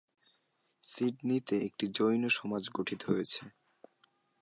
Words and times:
সিডনিতে 0.83 1.55
একটি 1.61 1.85
জৈন 1.91 2.23
সমাজ 2.29 2.63
গঠিত 2.75 3.01
হয়েছে। 3.03 3.41